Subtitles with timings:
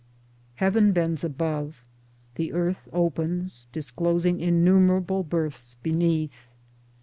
[0.55, 1.83] Heaven bends above,
[2.33, 6.47] the Earth opens disclosing innu merable births beneath.